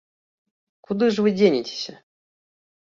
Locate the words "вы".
1.27-1.37